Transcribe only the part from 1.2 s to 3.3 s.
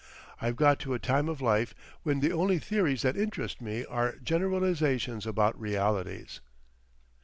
of life when the only theories that